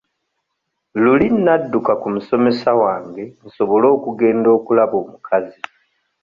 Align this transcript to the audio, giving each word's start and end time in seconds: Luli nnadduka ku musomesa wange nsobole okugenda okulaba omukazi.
Luli 1.03 1.27
nnadduka 1.35 1.91
ku 2.01 2.07
musomesa 2.13 2.69
wange 2.81 3.23
nsobole 3.47 3.87
okugenda 3.95 4.49
okulaba 4.57 4.95
omukazi. 5.03 5.59